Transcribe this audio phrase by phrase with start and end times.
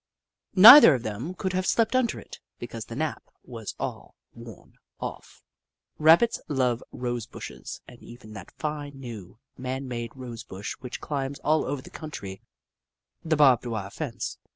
[0.55, 5.43] Neither of them could have slept under it, because the nap was all worn off.
[5.99, 11.37] Rabbits love rose bushes and even that fine, new, man made rose bush which climbs
[11.41, 12.41] all over the country—
[13.23, 14.39] the barbed wire fence.